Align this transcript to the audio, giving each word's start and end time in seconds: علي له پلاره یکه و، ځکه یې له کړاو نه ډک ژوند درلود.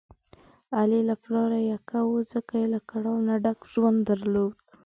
علي 0.77 1.01
له 1.09 1.15
پلاره 1.23 1.59
یکه 1.71 1.99
و، 2.07 2.11
ځکه 2.33 2.53
یې 2.61 2.67
له 2.73 2.79
کړاو 2.89 3.23
نه 3.27 3.35
ډک 3.43 3.59
ژوند 3.71 3.99
درلود. 4.09 4.55